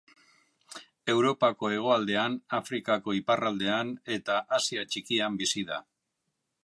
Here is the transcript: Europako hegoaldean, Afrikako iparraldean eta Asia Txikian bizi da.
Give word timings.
Europako 1.13 1.69
hegoaldean, 1.75 2.37
Afrikako 2.61 3.15
iparraldean 3.19 3.93
eta 4.17 4.39
Asia 4.59 4.87
Txikian 4.95 5.39
bizi 5.45 5.67
da. 5.75 5.79